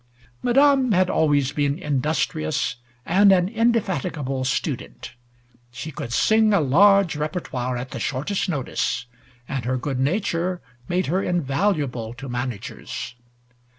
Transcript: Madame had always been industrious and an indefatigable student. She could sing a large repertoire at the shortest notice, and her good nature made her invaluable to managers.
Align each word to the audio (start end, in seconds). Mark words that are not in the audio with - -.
Madame 0.41 0.93
had 0.93 1.11
always 1.11 1.51
been 1.51 1.77
industrious 1.77 2.77
and 3.05 3.31
an 3.31 3.47
indefatigable 3.47 4.43
student. 4.43 5.13
She 5.69 5.91
could 5.91 6.11
sing 6.11 6.55
a 6.55 6.59
large 6.59 7.15
repertoire 7.15 7.77
at 7.77 7.91
the 7.91 7.99
shortest 7.99 8.49
notice, 8.49 9.05
and 9.47 9.63
her 9.65 9.77
good 9.77 9.99
nature 9.99 10.59
made 10.87 11.05
her 11.05 11.21
invaluable 11.21 12.15
to 12.15 12.27
managers. 12.27 13.13